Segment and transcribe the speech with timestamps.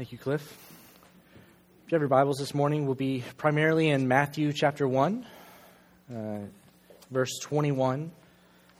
[0.00, 0.40] Thank you, Cliff.
[1.84, 5.26] If you have your Bibles this morning, we'll be primarily in Matthew chapter 1,
[6.10, 6.38] uh,
[7.10, 8.10] verse 21.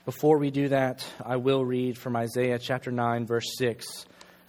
[0.07, 4.07] Before we do that, I will read from Isaiah chapter 9, verse 6,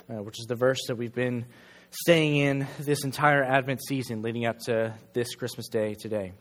[0.10, 1.46] uh, which is the verse that we've been
[1.90, 6.32] staying in this entire Advent season leading up to this Christmas day today.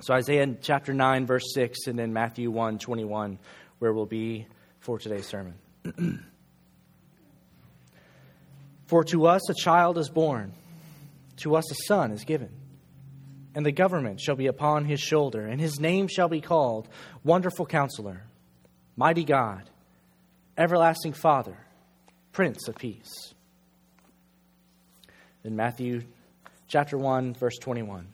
[0.00, 3.38] So, Isaiah chapter 9, verse 6, and then Matthew 1, 21,
[3.80, 4.46] where we'll be
[4.80, 5.56] for today's sermon.
[8.92, 10.52] For to us a child is born,
[11.38, 12.50] to us a son is given,
[13.54, 16.90] and the government shall be upon his shoulder, and his name shall be called
[17.24, 18.24] Wonderful Counselor,
[18.94, 19.62] Mighty God,
[20.58, 21.56] Everlasting Father,
[22.32, 23.32] Prince of Peace.
[25.42, 26.02] In Matthew
[26.68, 28.08] chapter 1, verse 21.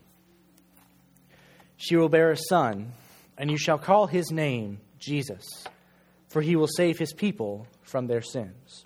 [1.76, 2.92] She will bear a son,
[3.36, 5.44] and you shall call his name Jesus,
[6.28, 8.84] for he will save his people from their sins.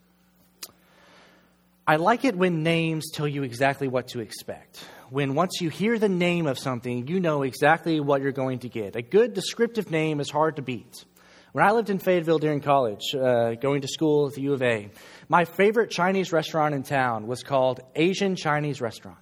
[1.86, 4.84] I like it when names tell you exactly what to expect.
[5.10, 8.68] When once you hear the name of something, you know exactly what you're going to
[8.68, 8.94] get.
[8.94, 11.04] A good descriptive name is hard to beat.
[11.50, 14.62] When I lived in Fayetteville during college, uh, going to school at the U of
[14.62, 14.90] A,
[15.28, 19.18] my favorite Chinese restaurant in town was called Asian Chinese Restaurant.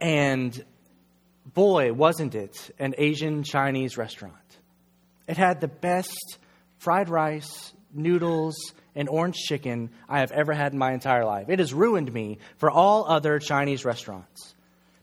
[0.00, 0.64] And
[1.44, 4.34] boy, wasn't it an Asian Chinese restaurant.
[5.26, 6.38] It had the best
[6.78, 8.56] fried rice, noodles,
[8.94, 11.48] and orange chicken I have ever had in my entire life.
[11.48, 14.54] It has ruined me for all other Chinese restaurants.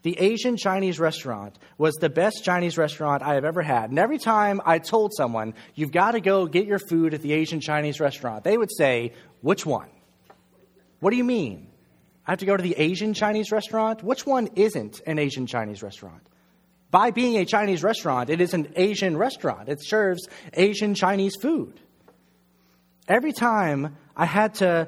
[0.02, 3.90] The Asian Chinese restaurant was the best Chinese restaurant I have ever had.
[3.90, 7.32] And every time I told someone, you've got to go get your food at the
[7.32, 9.90] Asian Chinese restaurant, they would say, which one?
[11.00, 11.68] What do you mean?
[12.28, 14.04] I have to go to the Asian Chinese restaurant?
[14.04, 16.22] Which one isn't an Asian Chinese restaurant?
[16.92, 19.70] By being a Chinese restaurant, it is an Asian restaurant.
[19.70, 21.80] It serves Asian Chinese food.
[23.08, 24.88] Every time I had to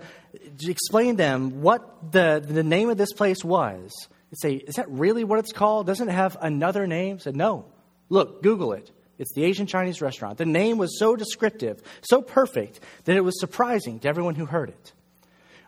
[0.66, 3.92] explain them what the, the name of this place was,
[4.32, 5.88] I'd say, Is that really what it's called?
[5.88, 7.18] Doesn't it have another name?
[7.18, 7.66] I said, No.
[8.10, 8.92] Look, Google it.
[9.18, 10.38] It's the Asian Chinese restaurant.
[10.38, 14.70] The name was so descriptive, so perfect, that it was surprising to everyone who heard
[14.70, 14.94] it.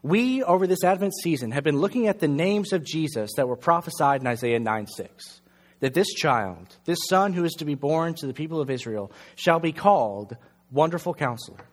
[0.04, 3.56] We, over this Advent season, have been looking at the names of Jesus that were
[3.56, 5.42] prophesied in Isaiah 9 6.
[5.80, 9.12] That this child, this son who is to be born to the people of Israel,
[9.36, 10.36] shall be called
[10.72, 11.66] Wonderful Counselor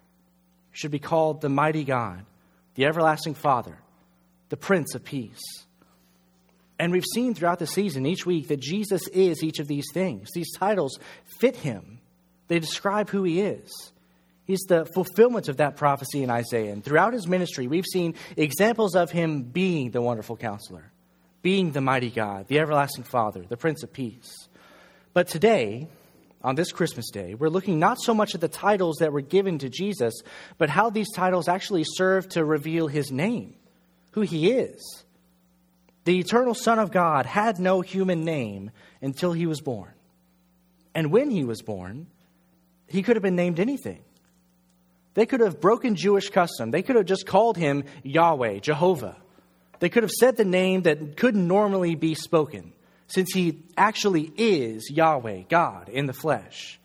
[0.75, 2.27] should be called the mighty God,
[2.75, 3.79] the everlasting Father,
[4.51, 5.41] the Prince of Peace.
[6.79, 10.29] And we've seen throughout the season, each week, that Jesus is each of these things.
[10.35, 10.99] These titles
[11.39, 12.01] fit him,
[12.49, 13.71] they describe who he is.
[14.47, 16.73] He's the fulfillment of that prophecy in Isaiah.
[16.73, 20.93] And throughout his ministry, we've seen examples of him being the wonderful counselor,
[21.41, 24.49] being the mighty God, the everlasting Father, the Prince of Peace.
[25.15, 25.89] But today,
[26.45, 29.59] on this Christmas day, we're looking not so much at the titles that were given
[29.61, 30.15] to Jesus,
[30.59, 33.55] but how these titles actually serve to reveal his name,
[34.13, 35.05] who he is.
[36.05, 39.91] The eternal Son of God had no human name until he was born.
[40.95, 42.09] And when he was born,
[42.89, 44.05] he could have been named anything.
[45.15, 46.71] They could have broken Jewish custom.
[46.71, 49.17] They could have just called him Yahweh, Jehovah.
[49.79, 52.75] They could have said the name that couldn't normally be spoken
[53.07, 56.81] since he actually is Yahweh, God in the flesh.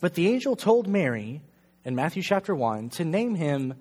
[0.00, 1.42] But the angel told Mary
[1.84, 3.74] in Matthew chapter 1 to name him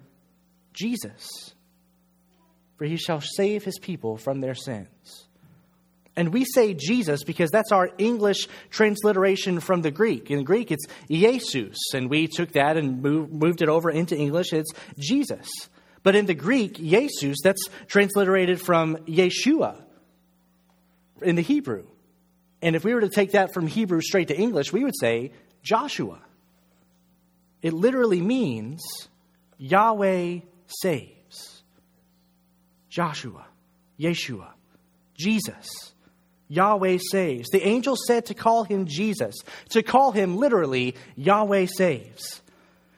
[0.73, 1.53] Jesus,
[2.77, 5.27] for he shall save his people from their sins.
[6.17, 10.31] And we say Jesus because that's our English transliteration from the Greek.
[10.31, 14.53] In Greek, it's Jesus, and we took that and moved it over into English.
[14.53, 15.47] It's Jesus.
[16.03, 19.81] But in the Greek, Jesus, that's transliterated from Yeshua,
[21.21, 21.85] in the Hebrew.
[22.61, 25.31] And if we were to take that from Hebrew straight to English, we would say
[25.61, 26.19] Joshua.
[27.61, 28.83] It literally means
[29.57, 31.63] Yahweh saves.
[32.89, 33.45] Joshua,
[33.99, 34.49] Yeshua,
[35.15, 35.93] Jesus.
[36.47, 37.49] Yahweh saves.
[37.49, 39.35] The angel said to call him Jesus,
[39.69, 42.41] to call him literally Yahweh saves.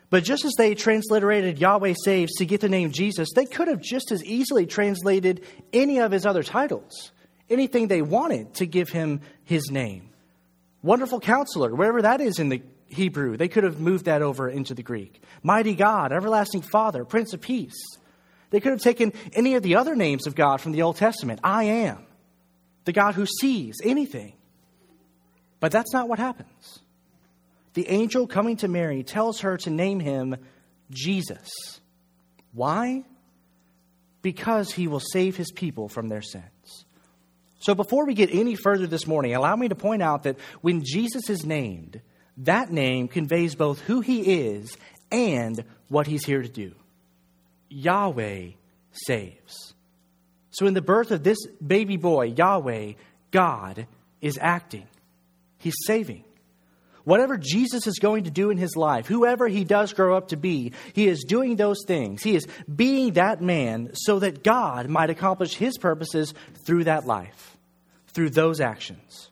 [0.09, 3.81] But just as they transliterated Yahweh saves to get the name Jesus, they could have
[3.81, 5.43] just as easily translated
[5.73, 7.11] any of his other titles
[7.49, 10.09] anything they wanted to give him his name.
[10.81, 14.73] Wonderful counselor, wherever that is in the Hebrew, they could have moved that over into
[14.73, 15.21] the Greek.
[15.43, 17.75] Mighty God, everlasting Father, Prince of Peace.
[18.49, 21.41] They could have taken any of the other names of God from the Old Testament.
[21.43, 22.05] I am,
[22.85, 24.33] the God who sees anything.
[25.59, 26.79] But that's not what happens.
[27.73, 30.37] The angel coming to Mary tells her to name him
[30.89, 31.49] Jesus.
[32.53, 33.03] Why?
[34.21, 36.85] Because he will save his people from their sins.
[37.59, 40.83] So before we get any further this morning, allow me to point out that when
[40.83, 42.01] Jesus is named,
[42.37, 44.77] that name conveys both who he is
[45.11, 46.73] and what he's here to do.
[47.69, 48.49] Yahweh
[48.91, 49.73] saves.
[50.51, 52.93] So, in the birth of this baby boy, Yahweh,
[53.31, 53.87] God
[54.21, 54.87] is acting,
[55.59, 56.23] He's saving.
[57.07, 60.35] Whatever Jesus is going to do in his life, whoever he does grow up to
[60.35, 62.21] be, he is doing those things.
[62.21, 62.45] He is
[62.75, 66.33] being that man so that God might accomplish his purposes
[66.65, 67.55] through that life,
[68.07, 69.29] through those actions.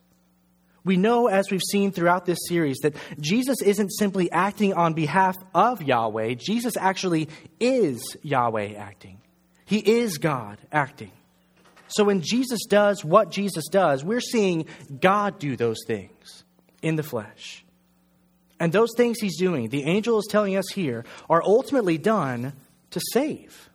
[0.84, 5.36] We know, as we've seen throughout this series, that Jesus isn't simply acting on behalf
[5.54, 7.28] of Yahweh, Jesus actually
[7.60, 9.20] is Yahweh acting.
[9.66, 11.12] He is God acting.
[11.88, 14.64] So when Jesus does what Jesus does, we're seeing
[14.98, 16.42] God do those things
[16.80, 17.64] in the flesh.
[18.58, 22.54] And those things he's doing, the angel is telling us here, are ultimately done
[22.90, 23.70] to save.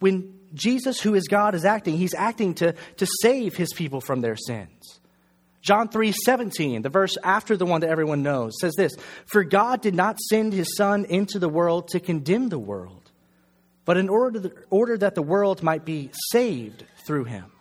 [0.00, 4.20] When Jesus, who is God, is acting, he's acting to, to save his people from
[4.20, 5.00] their sins.
[5.60, 8.92] John 3 17, the verse after the one that everyone knows, says this
[9.24, 13.10] For God did not send his Son into the world to condemn the world,
[13.86, 17.53] but in order, order that the world might be saved through him.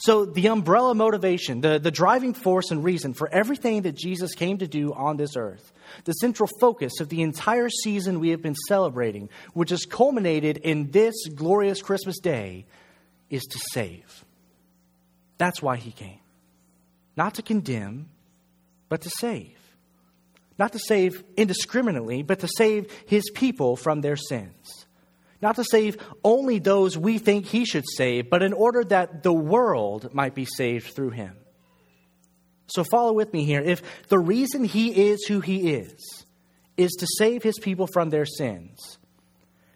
[0.00, 4.56] So, the umbrella motivation, the, the driving force and reason for everything that Jesus came
[4.58, 5.74] to do on this earth,
[6.04, 10.90] the central focus of the entire season we have been celebrating, which has culminated in
[10.90, 12.64] this glorious Christmas day,
[13.28, 14.24] is to save.
[15.36, 16.20] That's why he came.
[17.14, 18.08] Not to condemn,
[18.88, 19.58] but to save.
[20.58, 24.86] Not to save indiscriminately, but to save his people from their sins
[25.42, 29.32] not to save only those we think he should save, but in order that the
[29.32, 31.36] world might be saved through him.
[32.66, 33.60] So follow with me here.
[33.60, 36.24] If the reason he is who he is
[36.76, 38.98] is to save his people from their sins,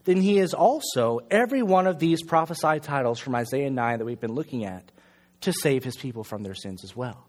[0.05, 4.21] then he is also every one of these prophesied titles from Isaiah 9 that we've
[4.21, 4.93] been looking at
[5.41, 7.27] to save his people from their sins as well.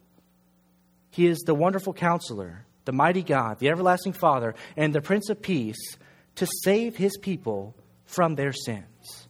[1.09, 5.41] He is the wonderful counselor, the mighty God, the everlasting Father, and the Prince of
[5.41, 5.97] Peace
[6.35, 9.25] to save his people from their sins.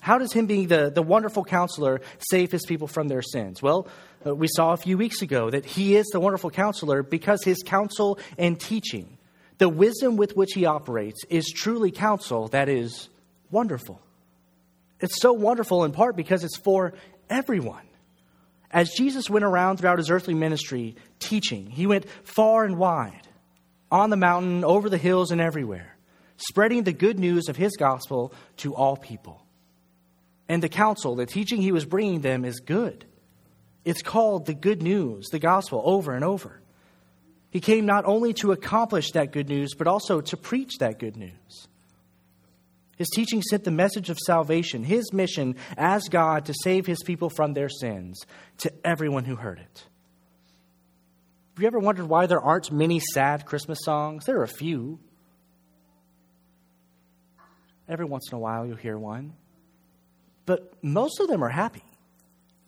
[0.00, 2.00] How does him being the, the wonderful counselor
[2.30, 3.60] save his people from their sins?
[3.60, 3.88] Well,
[4.24, 7.62] uh, we saw a few weeks ago that he is the wonderful counselor because his
[7.62, 9.18] counsel and teaching,
[9.58, 13.08] the wisdom with which he operates, is truly counsel that is
[13.50, 14.00] wonderful.
[15.00, 16.94] It's so wonderful in part because it's for
[17.28, 17.84] everyone.
[18.70, 23.28] As Jesus went around throughout his earthly ministry teaching, he went far and wide,
[23.90, 25.97] on the mountain, over the hills, and everywhere
[26.38, 29.44] spreading the good news of his gospel to all people.
[30.48, 33.04] And the counsel, the teaching he was bringing them is good.
[33.84, 36.60] It's called the good news, the gospel, over and over.
[37.50, 41.16] He came not only to accomplish that good news, but also to preach that good
[41.16, 41.68] news.
[42.96, 47.30] His teaching sent the message of salvation, his mission as God to save his people
[47.30, 48.20] from their sins,
[48.58, 49.84] to everyone who heard it.
[51.54, 54.24] Have you ever wondered why there aren't many sad Christmas songs?
[54.24, 54.98] There are a few.
[57.88, 59.32] Every once in a while, you'll hear one.
[60.46, 61.82] But most of them are happy.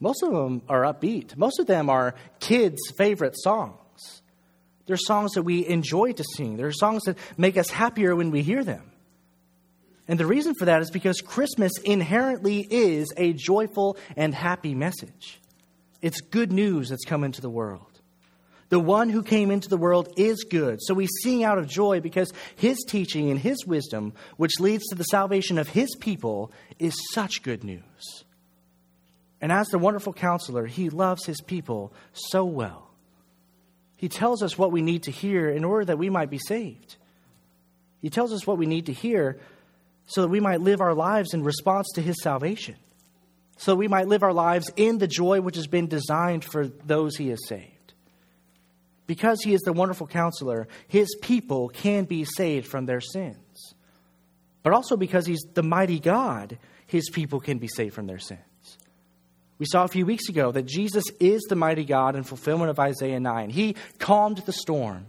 [0.01, 1.37] Most of them are upbeat.
[1.37, 4.23] Most of them are kids' favorite songs.
[4.87, 6.57] They're songs that we enjoy to sing.
[6.57, 8.91] They're songs that make us happier when we hear them.
[10.09, 15.41] And the reason for that is because Christmas inherently is a joyful and happy message.
[16.03, 17.90] It's good news that's come into the world.
[18.71, 20.79] The one who came into the world is good.
[20.81, 24.95] So we sing out of joy because his teaching and his wisdom, which leads to
[24.95, 28.25] the salvation of his people, is such good news.
[29.41, 32.91] And as the wonderful counselor, he loves his people so well.
[33.97, 36.97] He tells us what we need to hear in order that we might be saved.
[38.01, 39.41] He tells us what we need to hear
[40.07, 42.77] so that we might live our lives in response to his salvation,
[43.57, 46.69] so that we might live our lives in the joy which has been designed for
[46.69, 47.80] those he has saved
[49.11, 53.75] because he is the wonderful counselor, his people can be saved from their sins.
[54.63, 58.79] But also because he's the mighty God, his people can be saved from their sins.
[59.59, 62.79] We saw a few weeks ago that Jesus is the mighty God in fulfillment of
[62.79, 63.51] Isaiah 9.
[63.51, 65.07] He calmed the storm.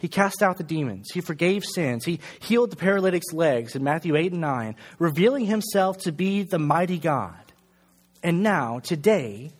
[0.00, 1.06] He cast out the demons.
[1.14, 2.04] He forgave sins.
[2.04, 6.58] He healed the paralytic's legs in Matthew 8 and 9, revealing himself to be the
[6.58, 7.52] mighty God.
[8.20, 9.52] And now, today,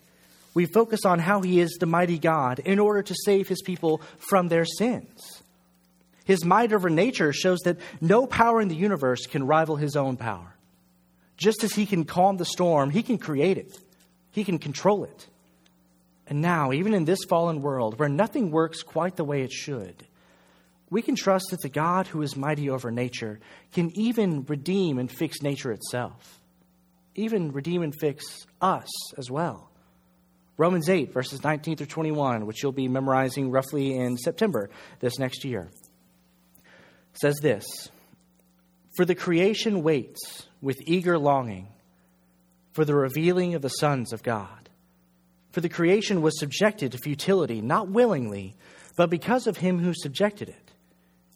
[0.59, 4.01] we focus on how he is the mighty God in order to save his people
[4.17, 5.41] from their sins.
[6.25, 10.17] His might over nature shows that no power in the universe can rival his own
[10.17, 10.57] power.
[11.37, 13.73] Just as he can calm the storm, he can create it,
[14.31, 15.27] he can control it.
[16.27, 20.05] And now, even in this fallen world where nothing works quite the way it should,
[20.89, 23.39] we can trust that the God who is mighty over nature
[23.71, 26.41] can even redeem and fix nature itself,
[27.15, 28.25] even redeem and fix
[28.59, 29.69] us as well.
[30.59, 35.45] Romans 8, verses 19 through 21, which you'll be memorizing roughly in September this next
[35.45, 35.69] year,
[37.13, 37.63] says this
[38.97, 41.69] For the creation waits with eager longing
[42.73, 44.69] for the revealing of the sons of God.
[45.53, 48.57] For the creation was subjected to futility, not willingly,
[48.97, 50.73] but because of him who subjected it,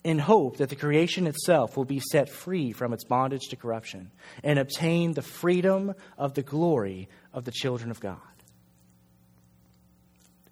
[0.03, 4.11] in hope that the creation itself will be set free from its bondage to corruption
[4.43, 8.19] and obtain the freedom of the glory of the children of God.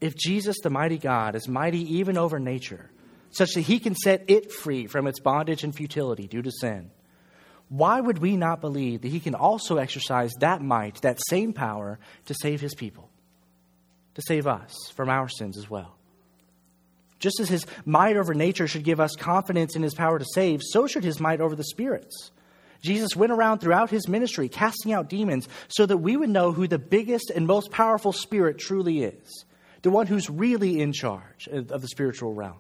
[0.02, 2.90] If Jesus, the mighty God, is mighty even over nature,
[3.30, 6.90] such that he can set it free from its bondage and futility due to sin,
[7.70, 12.00] why would we not believe that he can also exercise that might, that same power,
[12.26, 13.10] to save his people,
[14.16, 15.96] to save us from our sins as well?
[17.20, 20.62] Just as his might over nature should give us confidence in his power to save,
[20.64, 22.32] so should his might over the spirits.
[22.82, 26.68] Jesus went around throughout his ministry casting out demons so that we would know who
[26.68, 29.46] the biggest and most powerful spirit truly is
[29.82, 32.60] the one who's really in charge of the spiritual realm.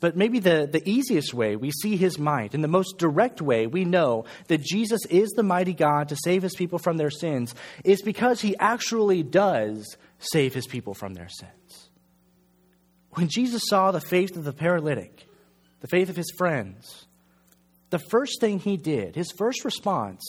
[0.00, 3.66] But maybe the, the easiest way we see his might, and the most direct way
[3.66, 7.54] we know that Jesus is the mighty God to save his people from their sins,
[7.84, 11.90] is because he actually does save his people from their sins.
[13.10, 15.28] When Jesus saw the faith of the paralytic,
[15.80, 17.06] the faith of his friends,
[17.90, 20.22] the first thing he did, his first response,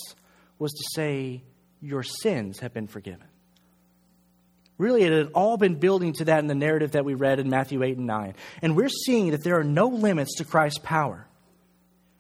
[0.60, 1.44] was to say,
[1.80, 3.28] Your sins have been forgiven.
[4.82, 7.52] Really, it had all been building to that in the narrative that we read in
[7.52, 8.34] Matthew 8 and 9.
[8.64, 11.28] And we're seeing that there are no limits to Christ's power.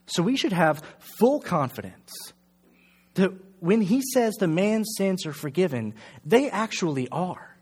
[0.05, 0.83] So we should have
[1.17, 2.11] full confidence
[3.15, 7.57] that when he says the man's sins are forgiven, they actually are.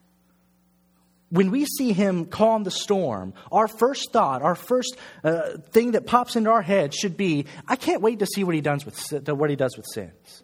[1.29, 6.07] When we see him calm the storm, our first thought, our first uh, thing that
[6.07, 9.29] pops into our head should be, I can't wait to see what he does with,
[9.29, 10.43] what he does with sins.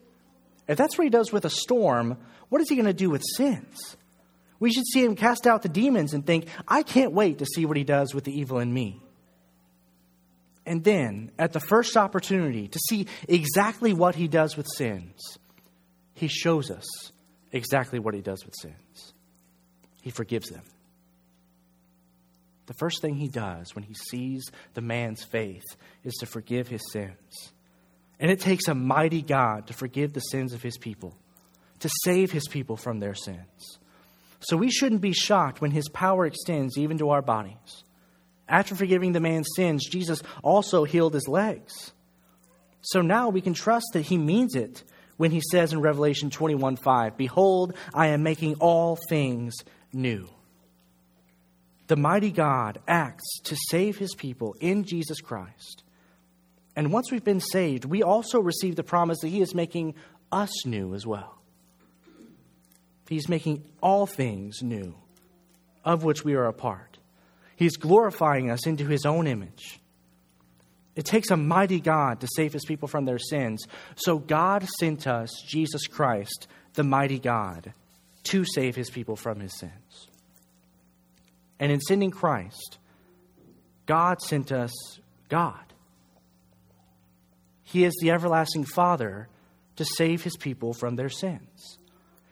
[0.66, 3.22] If that's what he does with a storm, what is he going to do with
[3.36, 3.98] sins?
[4.60, 7.66] We should see him cast out the demons and think, I can't wait to see
[7.66, 9.02] what he does with the evil in me.
[10.66, 15.38] And then, at the first opportunity to see exactly what he does with sins,
[16.14, 16.86] he shows us
[17.52, 19.14] exactly what he does with sins.
[20.02, 20.64] He forgives them.
[22.66, 24.44] The first thing he does when he sees
[24.74, 25.64] the man's faith
[26.04, 27.54] is to forgive his sins.
[28.20, 31.16] And it takes a mighty God to forgive the sins of his people,
[31.80, 33.78] to save his people from their sins.
[34.46, 37.84] So we shouldn't be shocked when his power extends even to our bodies.
[38.48, 41.94] After forgiving the man's sins, Jesus also healed his legs.
[42.82, 44.84] So now we can trust that he means it
[45.18, 49.56] when he says in Revelation 21 5, Behold, I am making all things
[49.92, 50.30] new.
[51.88, 55.84] The mighty God acts to save his people in Jesus Christ.
[56.76, 59.96] And once we've been saved, we also receive the promise that he is making
[60.32, 61.35] us new as well.
[63.08, 64.96] He's making all things new,
[65.84, 66.98] of which we are a part.
[67.56, 69.80] He's glorifying us into his own image.
[70.96, 73.66] It takes a mighty God to save his people from their sins.
[73.96, 77.74] So God sent us Jesus Christ, the mighty God,
[78.24, 80.08] to save his people from his sins.
[81.60, 82.80] And in sending Christ,
[83.86, 84.72] God sent us
[85.30, 85.60] God.
[87.64, 89.28] He is the everlasting Father
[89.76, 91.78] to save his people from their sins.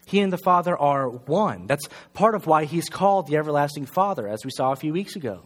[0.05, 1.67] He and the Father are one.
[1.67, 5.15] That's part of why he's called the Everlasting Father, as we saw a few weeks
[5.15, 5.43] ago.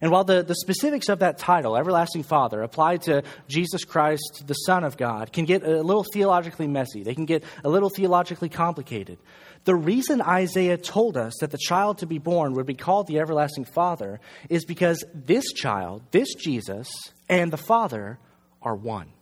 [0.00, 4.54] And while the, the specifics of that title, Everlasting Father, applied to Jesus Christ, the
[4.54, 8.48] Son of God, can get a little theologically messy, they can get a little theologically
[8.48, 9.18] complicated.
[9.64, 13.18] The reason Isaiah told us that the child to be born would be called the
[13.18, 16.88] Everlasting Father is because this child, this Jesus,
[17.28, 18.18] and the Father
[18.62, 19.12] are one.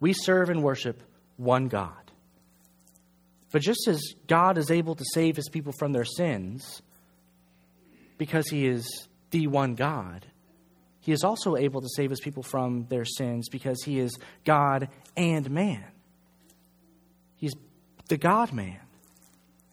[0.00, 1.02] We serve and worship
[1.36, 2.03] one God.
[3.54, 6.82] But just as God is able to save his people from their sins
[8.18, 10.26] because he is the one God,
[10.98, 14.88] he is also able to save his people from their sins because he is God
[15.16, 15.84] and man.
[17.36, 17.52] He's
[18.08, 18.80] the God man.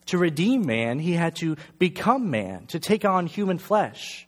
[0.06, 4.28] To redeem man, he had to become man, to take on human flesh,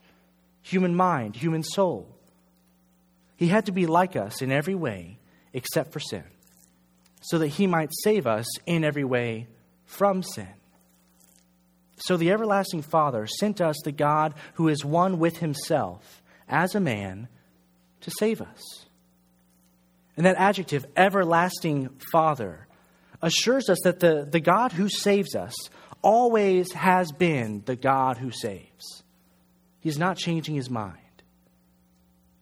[0.63, 2.17] human mind, human soul.
[3.36, 5.19] He had to be like us in every way
[5.53, 6.24] except for sin
[7.23, 9.47] so that he might save us in every way
[9.85, 10.53] from sin.
[11.97, 16.79] So the everlasting Father sent us the God who is one with himself as a
[16.81, 17.29] man
[18.01, 18.61] to save us.
[20.17, 22.67] And that adjective, everlasting Father,
[23.21, 25.53] assures us that the, the God who saves us
[26.01, 29.03] always has been the God who saves.
[29.79, 30.97] He's not changing his mind.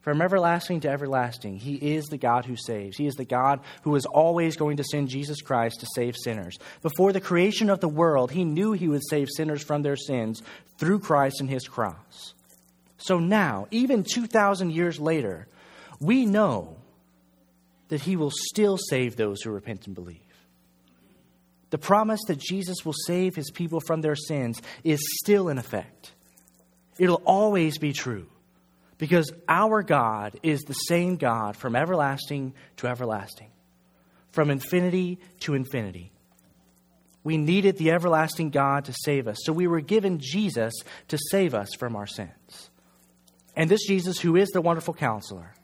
[0.01, 2.97] From everlasting to everlasting, He is the God who saves.
[2.97, 6.57] He is the God who is always going to send Jesus Christ to save sinners.
[6.81, 10.41] Before the creation of the world, He knew He would save sinners from their sins
[10.79, 12.33] through Christ and His cross.
[12.97, 15.47] So now, even 2,000 years later,
[15.99, 16.77] we know
[17.89, 20.17] that He will still save those who repent and believe.
[21.71, 26.11] the promise that Jesus will save his people from their sins is still in effect.
[26.99, 28.27] It'll always be true
[29.01, 33.49] because our God is the same God from everlasting to everlasting,
[34.29, 36.11] from infinity to infinity.
[37.23, 40.71] We needed the everlasting God to save us, so we were given Jesus
[41.07, 42.69] to save us from our sins.
[43.55, 45.55] And this Jesus, who is the wonderful counselor,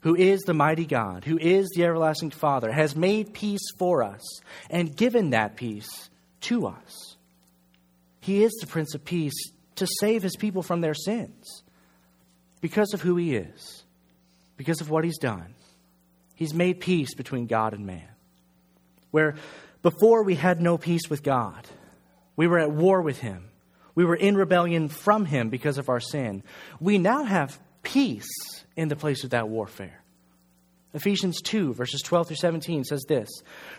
[0.00, 4.22] who is the mighty God, who is the everlasting Father, has made peace for us
[4.70, 6.08] and given that peace
[6.40, 7.16] to us.
[8.20, 11.62] He is the Prince of Peace to save his people from their sins
[12.60, 13.84] because of who he is,
[14.56, 15.54] because of what he's done.
[16.34, 18.08] He's made peace between God and man.
[19.10, 19.36] Where
[19.82, 21.66] before we had no peace with God,
[22.36, 23.50] we were at war with him.
[23.94, 26.42] We were in rebellion from him because of our sin.
[26.80, 28.30] We now have peace
[28.76, 30.00] in the place of that warfare.
[30.92, 33.28] Ephesians 2, verses 12 through 17 says this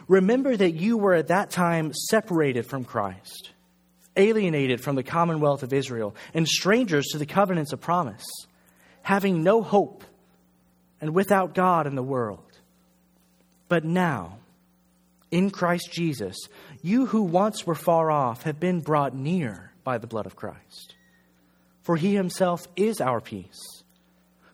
[0.08, 3.52] Remember that you were at that time separated from Christ,
[4.15, 8.26] alienated from the commonwealth of Israel, and strangers to the covenants of promise,
[9.02, 10.04] having no hope
[11.00, 12.60] and without God in the world.
[13.68, 14.38] But now,
[15.32, 16.38] in Christ Jesus,
[16.82, 20.96] you who once were far off have been brought near by the blood of Christ.
[21.82, 23.82] For he himself is our peace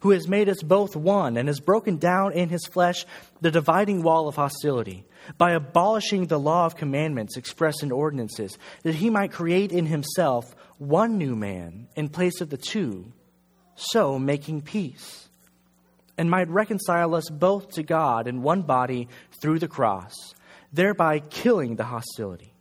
[0.01, 3.05] who has made us both one and has broken down in his flesh
[3.41, 5.03] the dividing wall of hostility
[5.38, 10.55] by abolishing the law of commandments expressed in ordinances, that he might create in himself
[10.77, 13.12] one new man in place of the two,
[13.77, 15.29] so making peace,
[16.17, 19.07] and might reconcile us both to God in one body
[19.39, 20.13] through the cross,
[20.73, 22.53] thereby killing the hostility.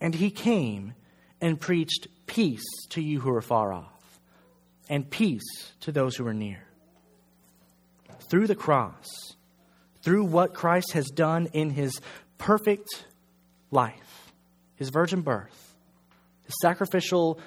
[0.00, 0.94] And he came
[1.40, 4.20] and preached peace to you who are far off
[4.88, 6.64] and peace to those who are near.
[8.28, 9.06] Through the cross,
[10.02, 12.00] through what Christ has done in his
[12.38, 13.04] perfect
[13.70, 14.32] life,
[14.74, 15.74] his virgin birth,
[16.44, 17.40] his sacrificial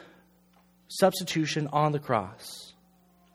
[0.87, 2.68] substitution on the cross,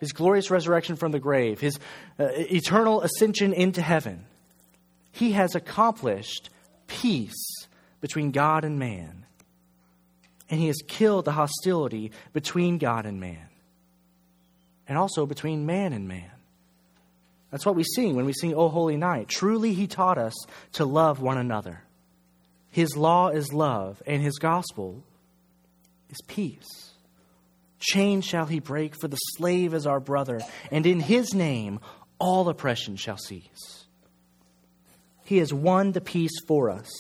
[0.05, 1.79] his glorious resurrection from the grave, his
[2.19, 4.27] uh, eternal ascension into heaven,
[5.13, 6.51] he has accomplished
[6.87, 7.67] peace
[8.01, 9.25] between God and man.
[10.51, 13.49] And he has killed the hostility between God and man
[14.87, 16.31] and also between man and man.
[17.51, 19.29] That's what we sing when we sing O Holy Night.
[19.29, 20.35] Truly, He taught us
[20.73, 21.83] to love one another.
[22.71, 25.05] His law is love, and His gospel
[26.11, 26.84] is peace.
[27.85, 31.81] Chain shall He break, for the slave is our brother, and in His name
[32.19, 33.85] all oppression shall cease.
[35.25, 36.91] He has won the peace for us,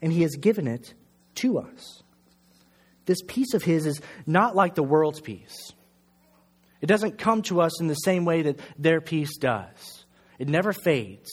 [0.00, 0.94] and He has given it
[1.36, 2.02] to us.
[3.04, 5.72] This peace of His is not like the world's peace.
[6.80, 10.06] It doesn't come to us in the same way that their peace does.
[10.38, 11.28] It never fades,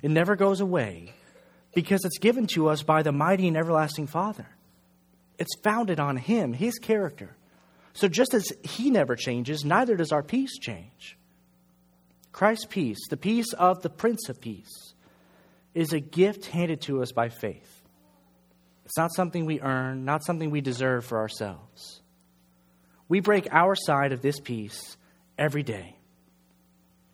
[0.00, 1.12] it never goes away
[1.74, 4.46] because it's given to us by the mighty and everlasting Father.
[5.38, 7.36] It's founded on Him, His character.
[7.96, 11.16] So just as He never changes, neither does our peace change.
[12.30, 14.94] Christ's peace, the peace of the Prince of Peace,
[15.72, 17.82] is a gift handed to us by faith.
[18.84, 22.02] It's not something we earn, not something we deserve for ourselves.
[23.08, 24.98] We break our side of this peace
[25.38, 25.96] every day.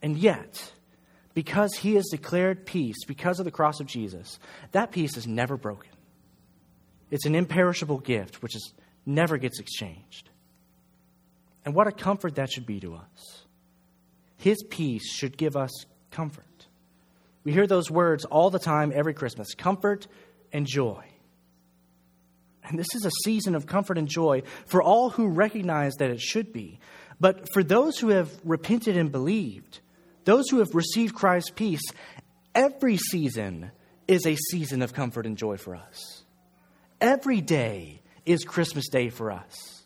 [0.02, 0.72] And yet,
[1.32, 4.40] because he has declared peace because of the cross of Jesus,
[4.72, 5.92] that peace is never broken.
[7.12, 8.74] It's an imperishable gift which is,
[9.06, 10.28] never gets exchanged.
[11.64, 13.44] And what a comfort that should be to us.
[14.36, 15.70] His peace should give us
[16.10, 16.44] comfort.
[17.44, 20.06] We hear those words all the time every Christmas comfort
[20.52, 21.04] and joy.
[22.64, 26.20] And this is a season of comfort and joy for all who recognize that it
[26.20, 26.78] should be.
[27.20, 29.80] But for those who have repented and believed,
[30.24, 31.82] those who have received Christ's peace,
[32.54, 33.72] every season
[34.06, 36.22] is a season of comfort and joy for us.
[37.00, 39.81] Every day is Christmas Day for us.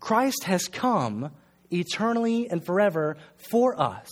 [0.00, 1.30] Christ has come
[1.70, 3.16] eternally and forever
[3.50, 4.08] for us.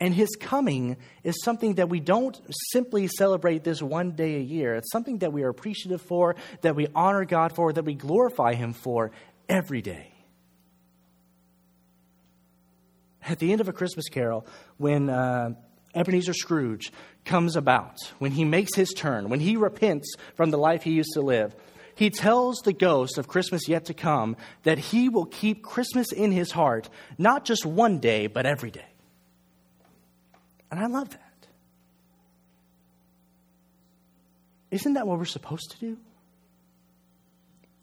[0.00, 2.38] And his coming is something that we don't
[2.72, 4.74] simply celebrate this one day a year.
[4.74, 8.54] It's something that we are appreciative for, that we honor God for, that we glorify
[8.54, 9.12] him for
[9.48, 10.12] every day.
[13.26, 14.46] At the end of a Christmas carol,
[14.76, 15.54] when uh,
[15.94, 16.92] Ebenezer Scrooge
[17.24, 21.12] comes about, when he makes his turn, when he repents from the life he used
[21.14, 21.54] to live,
[21.94, 26.32] he tells the ghost of Christmas yet to come that he will keep Christmas in
[26.32, 28.86] his heart, not just one day, but every day.
[30.70, 31.20] And I love that.
[34.70, 35.98] Isn't that what we're supposed to do?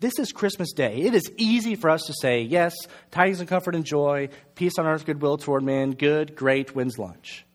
[0.01, 1.03] This is Christmas Day.
[1.03, 2.73] It is easy for us to say, yes,
[3.11, 7.45] tidings and comfort and joy, peace on earth, goodwill toward men, good, great, wins lunch.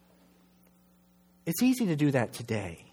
[1.45, 2.86] It's easy to do that today.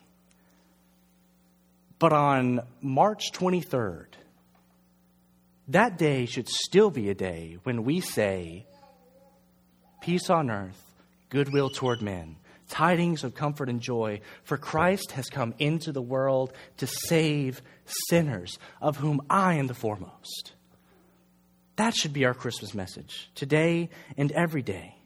[2.03, 4.07] But on March 23rd,
[5.69, 8.65] that day should still be a day when we say,
[10.01, 10.83] Peace on earth,
[11.29, 12.35] goodwill toward men,
[12.67, 17.61] tidings of comfort and joy, for Christ has come into the world to save
[18.09, 20.51] sinners, of whom I am the foremost.
[21.77, 24.97] That should be our Christmas message, today and every day.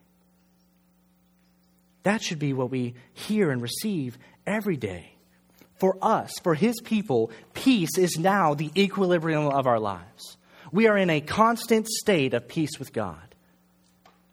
[2.01, 5.16] That should be what we hear and receive every day.
[5.77, 10.37] For us, for His people, peace is now the equilibrium of our lives.
[10.71, 13.35] We are in a constant state of peace with God.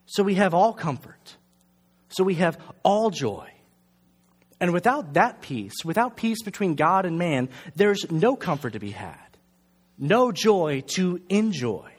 [0.07, 1.37] So we have all comfort.
[2.09, 3.51] So we have all joy.
[4.61, 8.93] And without that peace, without peace between God and man, there's no comfort to be
[8.93, 9.37] had,
[9.99, 11.91] no joy to enjoy.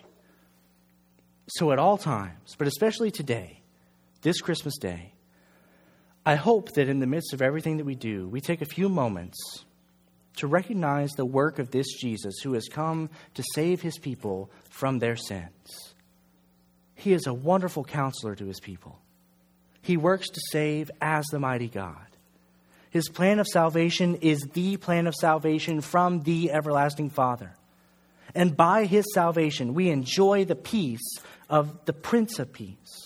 [1.48, 3.62] So at all times, but especially today,
[4.22, 5.14] this Christmas day,
[6.26, 8.90] I hope that in the midst of everything that we do, we take a few
[8.90, 9.38] moments
[10.38, 15.00] to recognize the work of this Jesus who has come to save his people from
[15.00, 15.94] their sins.
[16.96, 19.00] He is a wonderful counselor to his people.
[19.82, 22.08] He works to save as the mighty God.
[22.90, 27.54] His plan of salvation is the plan of salvation from the everlasting Father.
[28.34, 33.05] And by his salvation, we enjoy the peace of the Prince of Peace.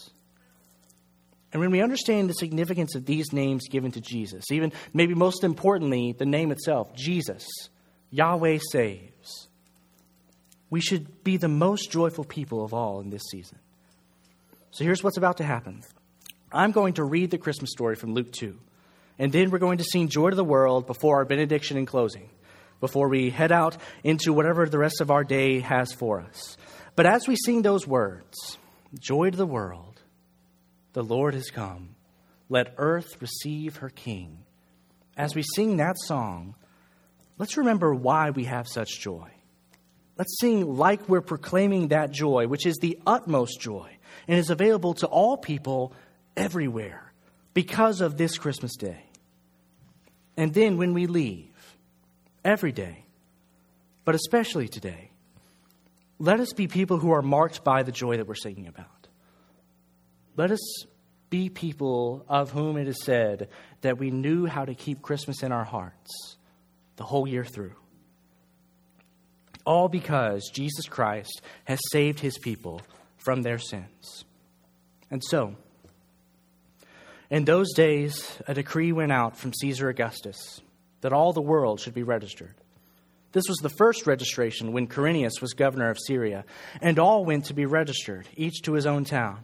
[1.51, 5.43] And when we understand the significance of these names given to Jesus, even maybe most
[5.43, 7.47] importantly, the name itself, Jesus,
[8.11, 9.47] Yahweh saves,
[10.69, 13.57] we should be the most joyful people of all in this season.
[14.71, 15.83] So here's what's about to happen
[16.51, 18.57] I'm going to read the Christmas story from Luke 2,
[19.17, 22.29] and then we're going to sing Joy to the World before our benediction and closing,
[22.79, 26.57] before we head out into whatever the rest of our day has for us.
[26.95, 28.57] But as we sing those words,
[28.99, 29.88] Joy to the World,
[30.93, 31.95] the Lord has come.
[32.49, 34.39] Let earth receive her King.
[35.15, 36.55] As we sing that song,
[37.37, 39.29] let's remember why we have such joy.
[40.17, 43.97] Let's sing like we're proclaiming that joy, which is the utmost joy
[44.27, 45.93] and is available to all people
[46.35, 47.13] everywhere
[47.53, 49.03] because of this Christmas day.
[50.35, 51.49] And then when we leave,
[52.43, 53.05] every day,
[54.05, 55.11] but especially today,
[56.17, 58.98] let us be people who are marked by the joy that we're singing about.
[60.39, 60.85] Let us
[61.29, 63.49] be people of whom it is said
[63.81, 66.37] that we knew how to keep Christmas in our hearts
[66.95, 67.73] the whole year through.
[69.65, 72.81] All because Jesus Christ has saved his people
[73.17, 74.23] from their sins.
[75.11, 75.55] And so,
[77.29, 80.61] in those days, a decree went out from Caesar Augustus
[81.01, 82.55] that all the world should be registered.
[83.33, 86.45] This was the first registration when Quirinius was governor of Syria,
[86.81, 89.43] and all went to be registered, each to his own town.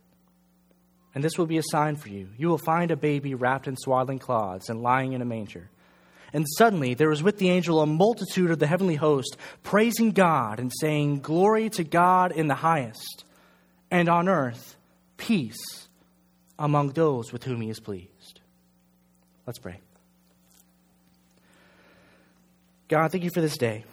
[1.13, 2.29] And this will be a sign for you.
[2.37, 5.69] You will find a baby wrapped in swaddling cloths and lying in a manger.
[6.33, 10.59] And suddenly there was with the angel a multitude of the heavenly host, praising God
[10.59, 13.25] and saying, Glory to God in the highest,
[13.89, 14.77] and on earth,
[15.17, 15.87] peace
[16.57, 18.39] among those with whom he is pleased.
[19.45, 19.81] Let's pray.
[22.87, 23.83] God, thank you for this day.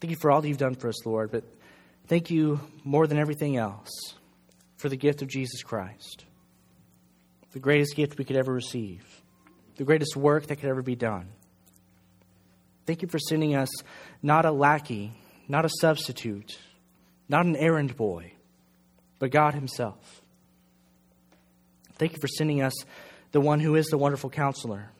[0.00, 1.44] Thank you for all that you've done for us, Lord, but
[2.06, 4.14] thank you more than everything else
[4.80, 6.24] for the gift of Jesus Christ,
[7.52, 9.04] the greatest gift we could ever receive,
[9.76, 11.28] the greatest work that could ever be done.
[12.86, 13.68] Thank you for sending us
[14.22, 15.12] not a lackey,
[15.48, 16.58] not a substitute,
[17.28, 18.32] not an errand boy,
[19.18, 20.22] but God Himself.
[21.96, 22.72] Thank you for sending us
[23.32, 24.90] the one who is the wonderful counselor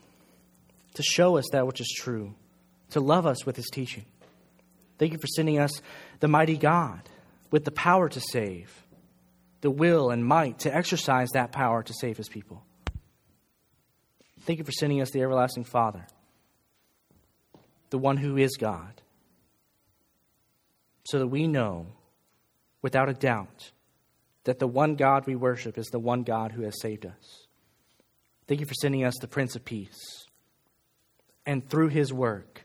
[0.93, 2.35] to show us that which is true,
[2.91, 4.05] to love us with His teaching.
[4.99, 5.73] Thank you for sending us
[6.21, 7.01] the mighty God
[7.51, 8.71] with the power to save
[9.61, 12.65] the will and might to exercise that power to save his people.
[14.41, 16.07] Thank you for sending us the everlasting Father,
[17.91, 19.03] the one who is God,
[21.05, 21.87] so that we know
[22.83, 23.73] without a doubt
[24.45, 27.47] that the one God we worship is the one God who has saved us.
[28.47, 30.27] Thank you for sending us the Prince of Peace.
[31.47, 32.65] And through his work,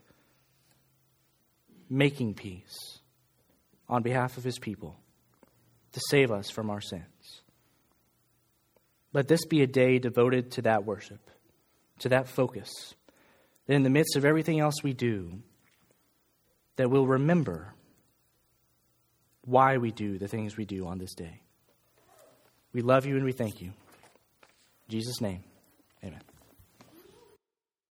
[1.89, 2.99] making peace
[3.87, 4.99] on behalf of his people
[5.95, 7.41] to save us from our sins.
[9.13, 11.31] Let this be a day devoted to that worship,
[11.99, 12.69] to that focus.
[13.65, 15.39] That in the midst of everything else we do,
[16.75, 17.73] that we'll remember
[19.45, 21.39] why we do the things we do on this day.
[22.73, 23.67] We love you and we thank you.
[23.67, 25.45] In Jesus' name,
[26.03, 26.34] amen.